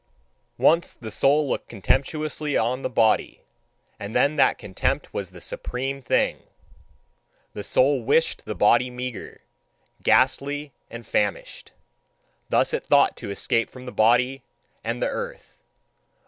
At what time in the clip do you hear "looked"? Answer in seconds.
1.47-1.69